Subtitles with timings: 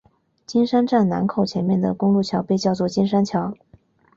[0.47, 3.53] 金山站南口前面的公路桥被叫做金山桥。